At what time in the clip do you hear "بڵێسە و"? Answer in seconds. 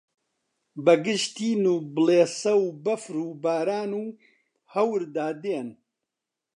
1.95-2.67